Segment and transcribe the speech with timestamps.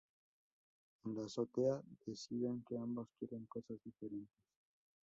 [1.05, 4.33] En la azotea, deciden que ambos quieren cosas diferentes.